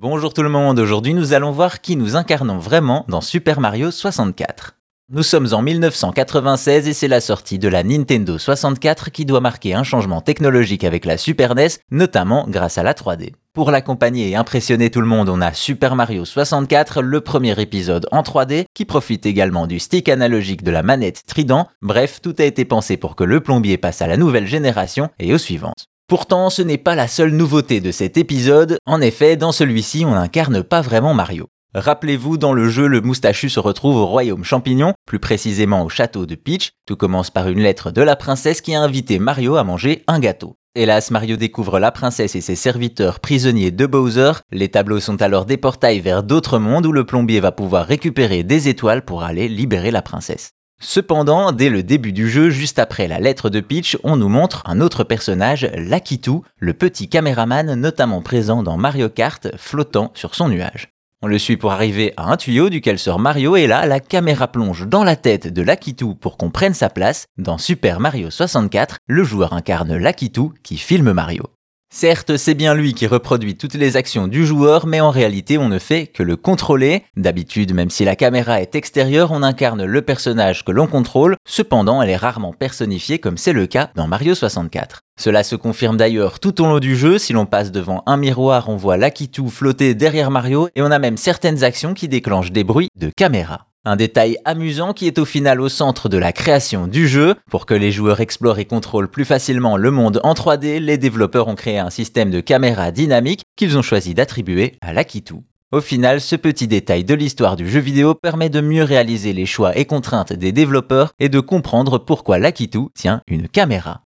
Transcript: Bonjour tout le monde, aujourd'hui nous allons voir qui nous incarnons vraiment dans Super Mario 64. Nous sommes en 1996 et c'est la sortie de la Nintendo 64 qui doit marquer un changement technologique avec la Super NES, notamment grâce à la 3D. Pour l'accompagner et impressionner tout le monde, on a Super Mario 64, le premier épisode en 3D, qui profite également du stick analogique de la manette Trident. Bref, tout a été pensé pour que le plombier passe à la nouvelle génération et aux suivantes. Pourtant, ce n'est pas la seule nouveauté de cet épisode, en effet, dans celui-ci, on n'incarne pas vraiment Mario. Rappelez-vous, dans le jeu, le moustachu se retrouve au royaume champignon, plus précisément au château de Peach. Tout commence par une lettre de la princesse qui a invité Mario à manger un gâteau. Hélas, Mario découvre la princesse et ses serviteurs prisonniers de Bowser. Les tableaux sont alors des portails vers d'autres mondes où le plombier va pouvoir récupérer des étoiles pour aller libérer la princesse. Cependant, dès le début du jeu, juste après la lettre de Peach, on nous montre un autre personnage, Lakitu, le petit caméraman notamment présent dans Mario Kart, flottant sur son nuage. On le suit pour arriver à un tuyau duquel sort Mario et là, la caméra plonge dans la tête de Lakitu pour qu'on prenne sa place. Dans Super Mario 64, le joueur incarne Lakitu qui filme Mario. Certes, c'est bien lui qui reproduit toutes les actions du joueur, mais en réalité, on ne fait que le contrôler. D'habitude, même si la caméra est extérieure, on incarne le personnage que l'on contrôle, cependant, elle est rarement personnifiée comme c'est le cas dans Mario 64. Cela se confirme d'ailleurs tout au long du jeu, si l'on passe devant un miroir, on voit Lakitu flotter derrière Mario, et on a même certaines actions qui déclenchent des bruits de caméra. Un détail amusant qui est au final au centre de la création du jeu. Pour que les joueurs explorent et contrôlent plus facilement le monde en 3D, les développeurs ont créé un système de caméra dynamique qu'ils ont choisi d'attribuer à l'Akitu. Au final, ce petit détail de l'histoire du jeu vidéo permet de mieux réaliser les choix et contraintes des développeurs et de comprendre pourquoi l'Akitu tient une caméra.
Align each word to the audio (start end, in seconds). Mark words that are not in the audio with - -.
Bonjour 0.00 0.32
tout 0.32 0.44
le 0.44 0.48
monde, 0.48 0.78
aujourd'hui 0.78 1.12
nous 1.12 1.32
allons 1.32 1.50
voir 1.50 1.80
qui 1.80 1.96
nous 1.96 2.14
incarnons 2.14 2.58
vraiment 2.58 3.04
dans 3.08 3.20
Super 3.20 3.58
Mario 3.58 3.90
64. 3.90 4.76
Nous 5.10 5.24
sommes 5.24 5.48
en 5.50 5.60
1996 5.60 6.86
et 6.86 6.92
c'est 6.92 7.08
la 7.08 7.20
sortie 7.20 7.58
de 7.58 7.66
la 7.66 7.82
Nintendo 7.82 8.38
64 8.38 9.10
qui 9.10 9.24
doit 9.24 9.40
marquer 9.40 9.74
un 9.74 9.82
changement 9.82 10.20
technologique 10.20 10.84
avec 10.84 11.04
la 11.04 11.18
Super 11.18 11.56
NES, 11.56 11.80
notamment 11.90 12.46
grâce 12.48 12.78
à 12.78 12.84
la 12.84 12.94
3D. 12.94 13.32
Pour 13.52 13.72
l'accompagner 13.72 14.30
et 14.30 14.36
impressionner 14.36 14.88
tout 14.88 15.00
le 15.00 15.08
monde, 15.08 15.28
on 15.28 15.40
a 15.40 15.52
Super 15.52 15.96
Mario 15.96 16.24
64, 16.24 17.02
le 17.02 17.20
premier 17.20 17.60
épisode 17.60 18.06
en 18.12 18.22
3D, 18.22 18.66
qui 18.74 18.84
profite 18.84 19.26
également 19.26 19.66
du 19.66 19.80
stick 19.80 20.08
analogique 20.08 20.62
de 20.62 20.70
la 20.70 20.84
manette 20.84 21.24
Trident. 21.26 21.66
Bref, 21.82 22.20
tout 22.22 22.36
a 22.38 22.44
été 22.44 22.64
pensé 22.64 22.96
pour 22.98 23.16
que 23.16 23.24
le 23.24 23.40
plombier 23.40 23.78
passe 23.78 24.00
à 24.00 24.06
la 24.06 24.16
nouvelle 24.16 24.46
génération 24.46 25.10
et 25.18 25.34
aux 25.34 25.38
suivantes. 25.38 25.88
Pourtant, 26.08 26.48
ce 26.48 26.62
n'est 26.62 26.78
pas 26.78 26.94
la 26.94 27.06
seule 27.06 27.32
nouveauté 27.32 27.82
de 27.82 27.90
cet 27.92 28.16
épisode, 28.16 28.78
en 28.86 29.02
effet, 29.02 29.36
dans 29.36 29.52
celui-ci, 29.52 30.06
on 30.06 30.12
n'incarne 30.12 30.62
pas 30.62 30.80
vraiment 30.80 31.12
Mario. 31.12 31.48
Rappelez-vous, 31.74 32.38
dans 32.38 32.54
le 32.54 32.70
jeu, 32.70 32.86
le 32.86 33.02
moustachu 33.02 33.50
se 33.50 33.60
retrouve 33.60 33.96
au 33.96 34.06
royaume 34.06 34.42
champignon, 34.42 34.94
plus 35.06 35.18
précisément 35.18 35.84
au 35.84 35.90
château 35.90 36.24
de 36.24 36.34
Peach. 36.34 36.70
Tout 36.86 36.96
commence 36.96 37.30
par 37.30 37.48
une 37.48 37.60
lettre 37.60 37.90
de 37.90 38.00
la 38.00 38.16
princesse 38.16 38.62
qui 38.62 38.74
a 38.74 38.80
invité 38.80 39.18
Mario 39.18 39.56
à 39.56 39.64
manger 39.64 40.02
un 40.06 40.18
gâteau. 40.18 40.56
Hélas, 40.74 41.10
Mario 41.10 41.36
découvre 41.36 41.78
la 41.78 41.92
princesse 41.92 42.34
et 42.36 42.40
ses 42.40 42.56
serviteurs 42.56 43.20
prisonniers 43.20 43.70
de 43.70 43.84
Bowser. 43.84 44.32
Les 44.50 44.70
tableaux 44.70 45.00
sont 45.00 45.20
alors 45.20 45.44
des 45.44 45.58
portails 45.58 46.00
vers 46.00 46.22
d'autres 46.22 46.58
mondes 46.58 46.86
où 46.86 46.92
le 46.92 47.04
plombier 47.04 47.40
va 47.40 47.52
pouvoir 47.52 47.84
récupérer 47.84 48.44
des 48.44 48.68
étoiles 48.68 49.04
pour 49.04 49.24
aller 49.24 49.46
libérer 49.46 49.90
la 49.90 50.00
princesse. 50.00 50.52
Cependant, 50.80 51.50
dès 51.50 51.70
le 51.70 51.82
début 51.82 52.12
du 52.12 52.30
jeu, 52.30 52.50
juste 52.50 52.78
après 52.78 53.08
la 53.08 53.18
lettre 53.18 53.50
de 53.50 53.58
Peach, 53.60 53.96
on 54.04 54.16
nous 54.16 54.28
montre 54.28 54.62
un 54.64 54.80
autre 54.80 55.02
personnage, 55.02 55.68
Lakitu, 55.74 56.40
le 56.58 56.72
petit 56.72 57.08
caméraman 57.08 57.74
notamment 57.74 58.22
présent 58.22 58.62
dans 58.62 58.76
Mario 58.76 59.08
Kart, 59.08 59.48
flottant 59.56 60.12
sur 60.14 60.36
son 60.36 60.48
nuage. 60.48 60.88
On 61.20 61.26
le 61.26 61.38
suit 61.38 61.56
pour 61.56 61.72
arriver 61.72 62.14
à 62.16 62.30
un 62.30 62.36
tuyau 62.36 62.70
duquel 62.70 62.96
sort 62.96 63.18
Mario 63.18 63.56
et 63.56 63.66
là, 63.66 63.86
la 63.86 63.98
caméra 63.98 64.46
plonge 64.46 64.86
dans 64.86 65.02
la 65.02 65.16
tête 65.16 65.52
de 65.52 65.62
Lakitu 65.62 66.14
pour 66.14 66.36
qu'on 66.36 66.50
prenne 66.50 66.74
sa 66.74 66.90
place. 66.90 67.26
Dans 67.38 67.58
Super 67.58 67.98
Mario 67.98 68.30
64, 68.30 68.98
le 69.08 69.24
joueur 69.24 69.54
incarne 69.54 69.96
Lakitu 69.96 70.50
qui 70.62 70.76
filme 70.76 71.12
Mario. 71.12 71.57
Certes, 71.90 72.36
c'est 72.36 72.54
bien 72.54 72.74
lui 72.74 72.92
qui 72.92 73.06
reproduit 73.06 73.56
toutes 73.56 73.72
les 73.72 73.96
actions 73.96 74.28
du 74.28 74.44
joueur, 74.44 74.86
mais 74.86 75.00
en 75.00 75.10
réalité, 75.10 75.56
on 75.56 75.70
ne 75.70 75.78
fait 75.78 76.06
que 76.06 76.22
le 76.22 76.36
contrôler. 76.36 77.04
D'habitude, 77.16 77.72
même 77.72 77.88
si 77.88 78.04
la 78.04 78.14
caméra 78.14 78.60
est 78.60 78.74
extérieure, 78.74 79.30
on 79.32 79.42
incarne 79.42 79.84
le 79.84 80.02
personnage 80.02 80.66
que 80.66 80.70
l'on 80.70 80.86
contrôle, 80.86 81.36
cependant, 81.46 82.02
elle 82.02 82.10
est 82.10 82.16
rarement 82.16 82.52
personnifiée 82.52 83.18
comme 83.18 83.38
c'est 83.38 83.54
le 83.54 83.66
cas 83.66 83.90
dans 83.94 84.06
Mario 84.06 84.34
64. 84.34 85.00
Cela 85.18 85.42
se 85.42 85.56
confirme 85.56 85.96
d'ailleurs 85.96 86.40
tout 86.40 86.60
au 86.60 86.66
long 86.66 86.78
du 86.78 86.94
jeu, 86.94 87.18
si 87.18 87.32
l'on 87.32 87.46
passe 87.46 87.72
devant 87.72 88.02
un 88.04 88.18
miroir, 88.18 88.68
on 88.68 88.76
voit 88.76 88.98
Lakitu 88.98 89.48
flotter 89.48 89.94
derrière 89.94 90.30
Mario, 90.30 90.68
et 90.76 90.82
on 90.82 90.90
a 90.90 90.98
même 90.98 91.16
certaines 91.16 91.64
actions 91.64 91.94
qui 91.94 92.06
déclenchent 92.06 92.52
des 92.52 92.64
bruits 92.64 92.90
de 92.96 93.10
caméra. 93.16 93.67
Un 93.88 93.96
détail 93.96 94.36
amusant 94.44 94.92
qui 94.92 95.06
est 95.06 95.18
au 95.18 95.24
final 95.24 95.62
au 95.62 95.70
centre 95.70 96.10
de 96.10 96.18
la 96.18 96.30
création 96.30 96.86
du 96.86 97.08
jeu. 97.08 97.36
Pour 97.50 97.64
que 97.64 97.72
les 97.72 97.90
joueurs 97.90 98.20
explorent 98.20 98.58
et 98.58 98.66
contrôlent 98.66 99.08
plus 99.08 99.24
facilement 99.24 99.78
le 99.78 99.90
monde 99.90 100.20
en 100.24 100.34
3D, 100.34 100.78
les 100.78 100.98
développeurs 100.98 101.48
ont 101.48 101.54
créé 101.54 101.78
un 101.78 101.88
système 101.88 102.30
de 102.30 102.40
caméra 102.40 102.90
dynamique 102.90 103.44
qu'ils 103.56 103.78
ont 103.78 103.82
choisi 103.82 104.12
d'attribuer 104.12 104.74
à 104.82 104.92
l'Akitu. 104.92 105.36
Au 105.72 105.80
final, 105.80 106.20
ce 106.20 106.36
petit 106.36 106.68
détail 106.68 107.04
de 107.04 107.14
l'histoire 107.14 107.56
du 107.56 107.66
jeu 107.66 107.80
vidéo 107.80 108.12
permet 108.14 108.50
de 108.50 108.60
mieux 108.60 108.84
réaliser 108.84 109.32
les 109.32 109.46
choix 109.46 109.74
et 109.74 109.86
contraintes 109.86 110.34
des 110.34 110.52
développeurs 110.52 111.12
et 111.18 111.30
de 111.30 111.40
comprendre 111.40 111.96
pourquoi 111.96 112.38
l'Akitu 112.38 112.88
tient 112.94 113.22
une 113.26 113.48
caméra. 113.48 114.02